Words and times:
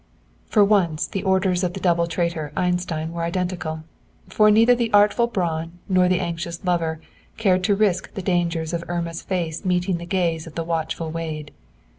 For 0.47 0.65
once, 0.65 1.05
the 1.05 1.21
orders 1.21 1.63
of 1.63 1.73
the 1.73 1.79
double 1.79 2.07
traitor 2.07 2.51
Einstein 2.57 3.13
were 3.13 3.21
identical, 3.21 3.83
as 4.31 4.51
neither 4.51 4.73
the 4.73 4.91
artful 4.91 5.27
Braun 5.27 5.73
nor 5.87 6.09
the 6.09 6.19
anxious 6.19 6.65
lover 6.65 6.99
cared 7.37 7.63
to 7.65 7.75
risk 7.75 8.15
the 8.15 8.23
dangers 8.23 8.73
of 8.73 8.83
Irma's 8.89 9.21
face 9.21 9.63
meeting 9.63 9.97
the 9.99 10.07
gaze 10.07 10.47
of 10.47 10.55
the 10.55 10.63
watchful 10.63 11.11
Wade. 11.11 11.51